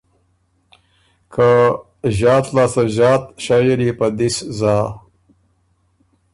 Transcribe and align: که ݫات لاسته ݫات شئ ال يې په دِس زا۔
که 1.33 1.49
ݫات 2.17 2.45
لاسته 2.55 2.83
ݫات 2.95 3.23
شئ 3.43 3.61
ال 3.73 3.79
يې 3.85 3.93
په 3.99 4.07
دِس 4.17 4.35
زا۔ 4.57 4.75